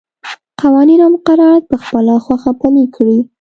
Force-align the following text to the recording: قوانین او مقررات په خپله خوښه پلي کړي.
قوانین 0.61 0.99
او 1.05 1.09
مقررات 1.15 1.63
په 1.69 1.75
خپله 1.83 2.13
خوښه 2.25 2.51
پلي 2.59 2.85
کړي. 2.95 3.17